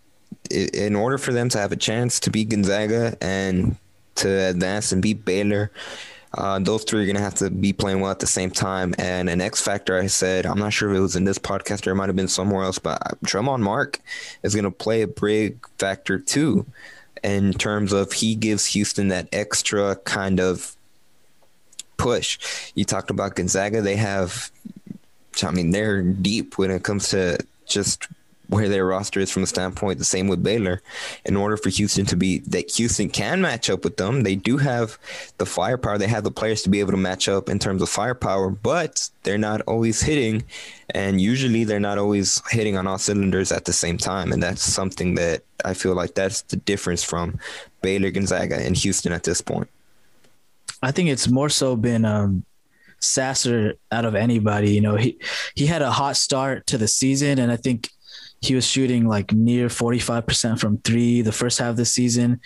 [0.50, 3.76] in order for them to have a chance to beat Gonzaga and
[4.16, 5.70] to advance and beat Baylor,
[6.34, 8.94] uh, those three are going to have to be playing well at the same time.
[8.98, 11.86] And an X factor, I said, I'm not sure if it was in this podcast
[11.86, 14.00] or it might have been somewhere else, but Tramon Mark
[14.42, 16.66] is going to play a big factor too,
[17.22, 20.74] in terms of he gives Houston that extra kind of
[22.02, 22.72] push.
[22.74, 24.50] You talked about Gonzaga; they have,
[25.42, 28.08] I mean, they're deep when it comes to just
[28.52, 29.98] where their roster is from the standpoint.
[29.98, 30.82] The same with Baylor.
[31.24, 34.58] In order for Houston to be that Houston can match up with them, they do
[34.58, 34.98] have
[35.38, 35.96] the firepower.
[35.96, 39.08] They have the players to be able to match up in terms of firepower, but
[39.22, 40.44] they're not always hitting,
[40.90, 44.32] and usually they're not always hitting on all cylinders at the same time.
[44.32, 47.38] And that's something that I feel like that's the difference from
[47.80, 49.68] Baylor, Gonzaga, and Houston at this point.
[50.82, 52.44] I think it's more so been um,
[53.00, 54.70] Sasser out of anybody.
[54.72, 55.18] You know, he
[55.54, 57.88] he had a hot start to the season, and I think
[58.42, 62.40] he was shooting like near 45% from three the first half of the season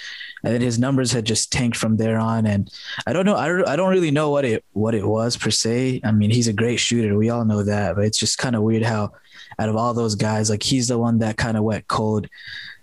[0.44, 2.70] and then his numbers had just tanked from there on and
[3.06, 6.02] i don't know i I don't really know what it what it was per se
[6.04, 8.62] i mean he's a great shooter we all know that but it's just kind of
[8.62, 9.12] weird how
[9.58, 12.28] out of all those guys like he's the one that kind of went cold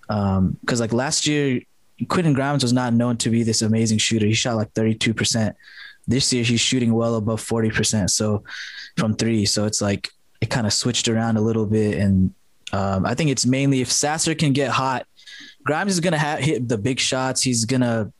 [0.09, 1.61] um because like last year
[2.07, 5.53] quentin grimes was not known to be this amazing shooter he shot like 32%
[6.07, 8.43] this year he's shooting well above 40% so
[8.97, 10.09] from three so it's like
[10.41, 12.33] it kind of switched around a little bit and
[12.73, 15.05] um, I think it's mainly if Sasser can get hot,
[15.63, 17.41] Grimes is gonna have, hit the big shots.
[17.41, 18.11] He's gonna,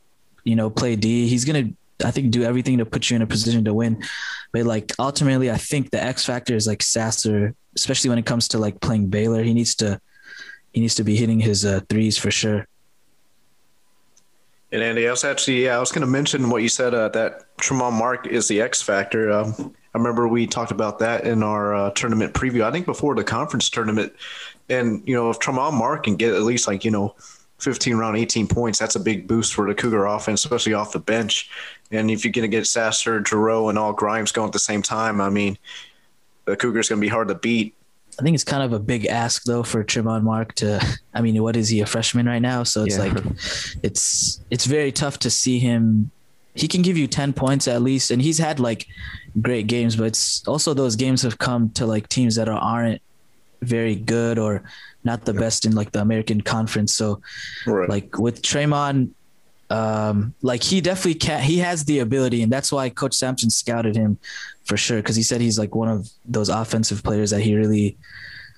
[0.44, 1.26] you know, play D.
[1.26, 1.70] He's gonna,
[2.04, 4.02] I think, do everything to put you in a position to win.
[4.52, 8.46] But like ultimately, I think the X factor is like Sasser, especially when it comes
[8.48, 9.42] to like playing Baylor.
[9.42, 10.00] He needs to,
[10.72, 12.68] he needs to be hitting his uh, threes for sure.
[14.74, 17.08] And Andy, I was actually, yeah, I was going to mention what you said uh,
[17.10, 19.30] that Tramon Mark is the X factor.
[19.30, 22.64] Um, I remember we talked about that in our uh, tournament preview.
[22.64, 24.12] I think before the conference tournament,
[24.68, 27.14] and you know if Tramon Mark can get at least like you know
[27.58, 30.98] 15 round 18 points, that's a big boost for the Cougar offense, especially off the
[30.98, 31.48] bench.
[31.92, 34.82] And if you're going to get Sasser, Jarreau, and all Grimes going at the same
[34.82, 35.56] time, I mean,
[36.46, 37.76] the Cougars going to be hard to beat.
[38.18, 40.80] I think it's kind of a big ask though for Tramon Mark to.
[41.12, 42.62] I mean, what is he a freshman right now?
[42.62, 43.04] So it's yeah.
[43.04, 43.24] like,
[43.82, 46.10] it's it's very tough to see him.
[46.54, 48.86] He can give you ten points at least, and he's had like
[49.40, 53.02] great games, but it's also those games have come to like teams that are, aren't
[53.62, 54.62] very good or
[55.02, 55.40] not the yeah.
[55.40, 56.94] best in like the American Conference.
[56.94, 57.20] So,
[57.66, 57.88] right.
[57.88, 59.10] like with Tramon,
[59.70, 61.42] um, like he definitely can.
[61.42, 64.18] He has the ability, and that's why Coach Sampson scouted him
[64.64, 67.96] for sure because he said he's like one of those offensive players that he really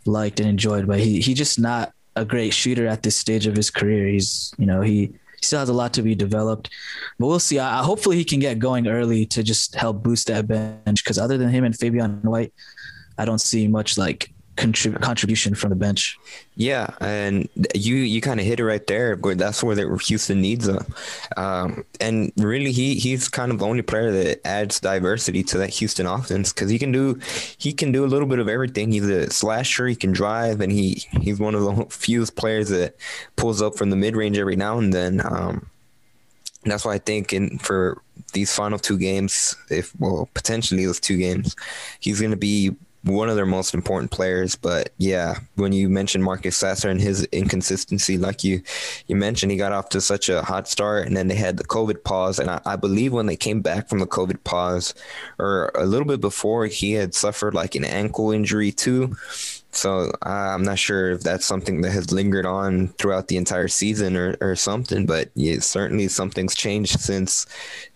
[0.04, 0.86] liked and enjoyed.
[0.86, 4.08] But he he just not a great shooter at this stage of his career.
[4.08, 5.12] He's you know he
[5.42, 6.70] still has a lot to be developed,
[7.18, 7.58] but we'll see.
[7.58, 11.04] I, hopefully he can get going early to just help boost that bench.
[11.04, 12.52] Because other than him and Fabian White,
[13.18, 16.18] I don't see much like contrib- contribution from the bench.
[16.56, 19.16] Yeah, and you you kind of hit it right there.
[19.16, 20.84] That's where the Houston needs him,
[21.36, 25.70] um, and really he he's kind of the only player that adds diversity to that
[25.70, 27.20] Houston offense because he can do
[27.58, 28.90] he can do a little bit of everything.
[28.90, 32.96] He's a slasher, he can drive, and he he's one of the few players that
[33.36, 35.20] pulls up from the mid range every now and then.
[35.24, 35.70] Um,
[36.64, 38.02] that's why I think in for
[38.32, 41.54] these final two games, if well potentially those two games,
[42.00, 42.74] he's going to be
[43.06, 44.56] one of their most important players.
[44.56, 48.62] But yeah, when you mentioned Marcus Sasser and his inconsistency, like you
[49.06, 51.64] you mentioned, he got off to such a hot start, and then they had the
[51.64, 54.94] COVID pause, and I, I believe when they came back from the COVID pause,
[55.38, 59.16] or a little bit before, he had suffered like an ankle injury too.
[59.70, 64.16] So I'm not sure if that's something that has lingered on throughout the entire season
[64.16, 67.46] or, or something, but yeah, certainly something's changed since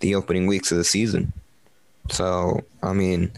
[0.01, 1.33] the opening weeks of the season.
[2.11, 3.33] So, I mean,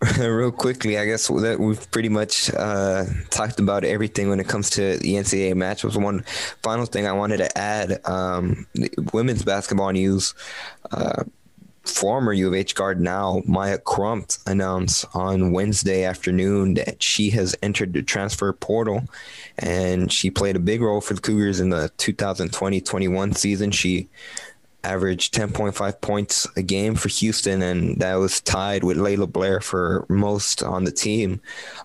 [0.18, 4.70] real quickly, I guess that we've pretty much uh, talked about everything when it comes
[4.70, 6.02] to the NCAA matchups.
[6.02, 6.24] One
[6.62, 8.66] final thing I wanted to add um,
[9.12, 10.34] women's basketball news.
[10.90, 11.24] Uh,
[11.84, 17.54] former U of H guard now, Maya Crump, announced on Wednesday afternoon that she has
[17.62, 19.04] entered the transfer portal
[19.58, 23.70] and she played a big role for the Cougars in the 2020 21 season.
[23.70, 24.08] She
[24.84, 30.06] averaged 10.5 points a game for Houston, and that was tied with Laila Blair for
[30.08, 31.40] most on the team.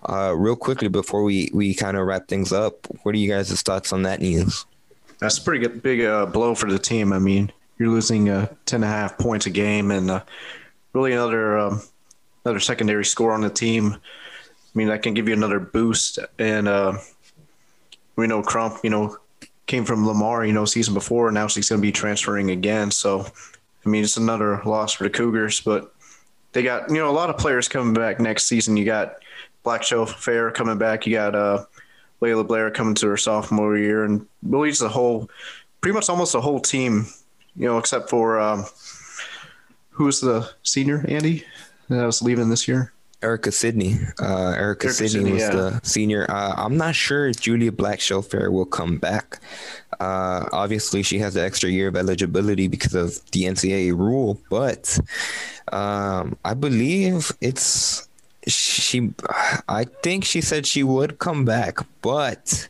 [0.07, 3.61] Uh, real quickly, before we, we kind of wrap things up, what are you guys'
[3.61, 4.65] thoughts on that news?
[5.19, 7.13] That's a pretty good, big uh, blow for the team.
[7.13, 10.23] I mean, you're losing uh, 10 and a half points a game and uh,
[10.93, 11.81] really another um,
[12.43, 13.93] another secondary score on the team.
[13.93, 16.19] I mean, that can give you another boost.
[16.37, 16.97] And uh,
[18.15, 19.17] we know Crump, you know,
[19.67, 21.31] came from Lamar, you know, season before.
[21.31, 22.91] Now she's going to be transferring again.
[22.91, 23.25] So,
[23.85, 25.93] I mean, it's another loss for the Cougars, but
[26.53, 28.77] they got, you know, a lot of players coming back next season.
[28.77, 29.15] You got
[29.63, 31.05] Blackshell-Fair coming back.
[31.05, 31.65] You got uh,
[32.21, 34.03] Laila Blair coming to her sophomore year.
[34.03, 35.29] And really, it's the whole,
[35.81, 37.07] pretty much almost the whole team
[37.55, 38.65] you know, except for um,
[39.89, 41.45] who's the senior, Andy,
[41.89, 42.91] that was leaving this year?
[43.25, 43.97] Erica Sidney.
[44.21, 45.49] Uh, Erica, Erica Sidney, Sidney was yeah.
[45.49, 46.29] the senior.
[46.29, 49.39] Uh, I'm not sure if Julia Black Fair will come back.
[49.99, 54.99] Uh, obviously, she has the extra year of eligibility because of the NCAA rule, but
[55.71, 58.07] um, I believe it's
[58.47, 59.11] she.
[59.67, 62.69] I think she said she would come back, but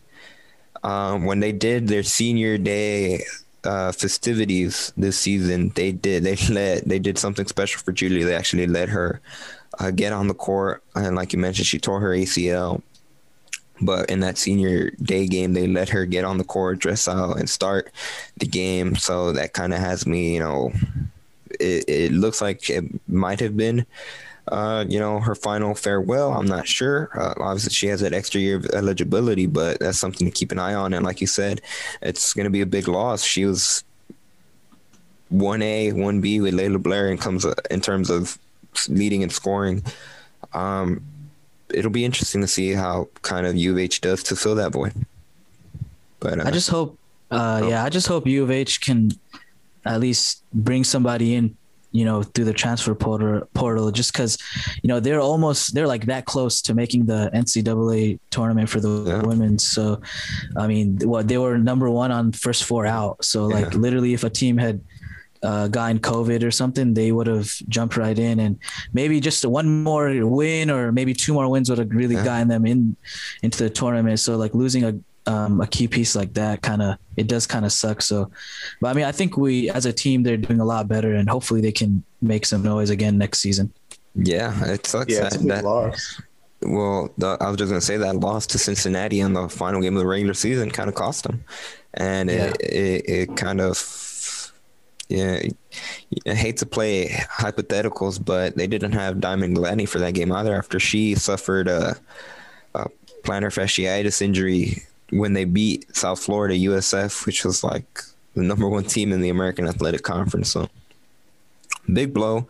[0.83, 3.25] um, when they did their senior day
[3.65, 8.23] uh, festivities this season, they did they let they did something special for Julia.
[8.23, 9.19] They actually let her
[9.79, 12.81] uh, get on the court, and like you mentioned, she tore her ACL.
[13.81, 17.37] But in that senior day game, they let her get on the court, dress out,
[17.37, 17.91] and start
[18.37, 18.95] the game.
[18.95, 20.71] So that kind of has me, you know,
[21.59, 23.85] it, it looks like it might have been
[24.49, 26.33] uh, you know, her final farewell.
[26.33, 27.09] I'm not sure.
[27.15, 30.59] Uh, obviously, she has that extra year of eligibility, but that's something to keep an
[30.59, 30.93] eye on.
[30.93, 31.61] And like you said,
[32.01, 33.23] it's going to be a big loss.
[33.23, 33.83] She was
[35.29, 38.37] one A, one B with Laila Blair, and comes in terms of
[38.89, 39.83] leading and scoring.
[40.53, 41.03] Um,
[41.73, 44.71] it'll be interesting to see how kind of U of H does to fill that
[44.71, 44.93] void.
[46.19, 46.97] But uh, I just hope,
[47.31, 47.69] uh, oh.
[47.69, 49.11] yeah, I just hope U of H can
[49.85, 51.55] at least bring somebody in
[51.95, 54.37] you know, through the transfer portal, portal just because,
[54.83, 59.03] you know, they're almost they're like that close to making the NCAA tournament for the
[59.07, 59.21] yeah.
[59.21, 59.57] women.
[59.57, 60.01] So,
[60.57, 63.23] I mean, what they were number one on first four out.
[63.23, 63.79] So, like, yeah.
[63.79, 64.81] literally, if a team had
[65.45, 68.59] uh, gotten COVID or something, they would have jumped right in, and
[68.93, 72.23] maybe just one more win or maybe two more wins would have really yeah.
[72.23, 72.95] gotten them in
[73.43, 74.19] into the tournament.
[74.19, 74.95] So, like, losing a
[75.27, 78.01] um, a key piece like that kind of it does kind of suck.
[78.01, 78.29] So,
[78.81, 81.29] but I mean, I think we as a team they're doing a lot better, and
[81.29, 83.73] hopefully they can make some noise again next season.
[84.15, 85.13] Yeah, it sucks.
[85.13, 86.21] Yeah, that, that loss.
[86.61, 89.95] Well, the, I was just gonna say that loss to Cincinnati in the final game
[89.95, 91.43] of the regular season kind of cost them,
[91.95, 92.45] and yeah.
[92.45, 94.04] it, it, it kind of
[95.09, 95.41] yeah,
[96.25, 100.55] I hate to play hypotheticals, but they didn't have Diamond Gladney for that game either
[100.55, 101.95] after she suffered a,
[102.73, 102.89] a
[103.23, 108.01] plantar fasciitis injury when they beat South Florida USF, which was like
[108.33, 110.51] the number one team in the American Athletic Conference.
[110.51, 110.69] So
[111.91, 112.47] big blow.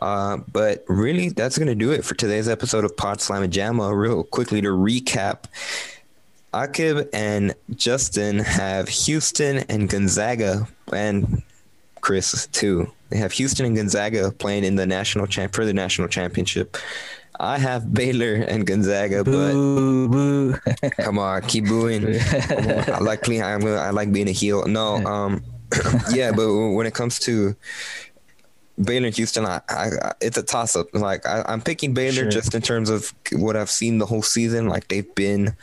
[0.00, 3.94] Uh, but really, that's going to do it for today's episode of Pawd Slama Jama.
[3.94, 5.44] Real quickly to recap.
[6.54, 11.42] Aqib and Justin have Houston and Gonzaga and
[12.06, 12.92] Kris too.
[13.10, 16.76] They have Houston and Gonzaga playing in the national champ for the national championship.
[17.40, 20.90] I have Baylor and Gonzaga, boo, but boo.
[21.02, 22.06] come on, keep booing.
[22.30, 23.42] I like clean.
[23.42, 24.68] I'm, I like being a heel.
[24.68, 25.42] No, um,
[26.12, 27.56] yeah, but when it comes to
[28.80, 30.86] Baylor and Houston, I, I, it's a toss up.
[30.94, 32.30] Like I, am picking Baylor sure.
[32.30, 34.68] just in terms of what I've seen the whole season.
[34.68, 35.56] Like they've been,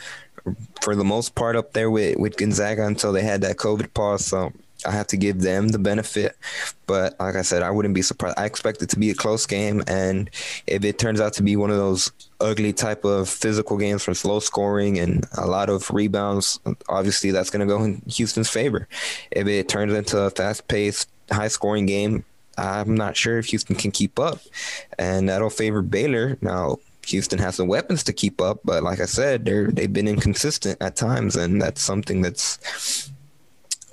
[0.81, 4.25] for the most part, up there with with Gonzaga until they had that COVID pause.
[4.25, 4.51] So
[4.85, 6.37] I have to give them the benefit.
[6.85, 8.37] But like I said, I wouldn't be surprised.
[8.37, 10.29] I expect it to be a close game, and
[10.67, 14.13] if it turns out to be one of those ugly type of physical games from
[14.13, 16.59] slow scoring and a lot of rebounds,
[16.89, 18.87] obviously that's going to go in Houston's favor.
[19.31, 22.25] If it turns into a fast paced, high scoring game,
[22.57, 24.39] I'm not sure if Houston can keep up,
[24.99, 26.37] and that'll favor Baylor.
[26.41, 26.77] Now,
[27.07, 30.81] Houston has the weapons to keep up, but like I said, they're they've been inconsistent
[30.81, 33.11] at times, and that's something that's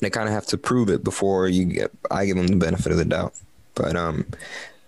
[0.01, 1.91] they kind of have to prove it before you get.
[2.11, 3.35] I give them the benefit of the doubt,
[3.75, 4.27] but um,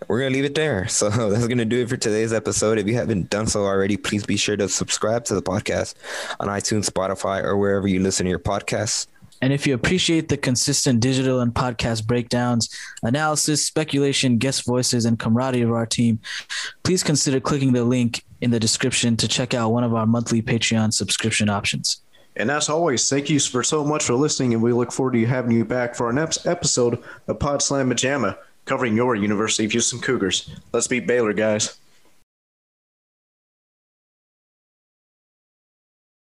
[0.08, 0.86] we're gonna leave it there.
[0.88, 2.78] So that's gonna do it for today's episode.
[2.78, 5.94] If you haven't done so already, please be sure to subscribe to the podcast
[6.40, 9.06] on iTunes, Spotify, or wherever you listen to your podcasts.
[9.42, 12.68] And if you appreciate the consistent digital and podcast breakdowns,
[13.02, 16.20] analysis, speculation, guest voices, and camaraderie of our team,
[16.84, 20.42] please consider clicking the link in the description to check out one of our monthly
[20.42, 22.02] Patreon subscription options.
[22.37, 25.26] And as always, thank you for so much for listening, and we look forward to
[25.26, 29.72] having you back for our next episode of Pawd Slama Jama, covering your University of
[29.72, 30.49] Houston Cougars.
[30.72, 31.78] Let's beat Baylor, guys.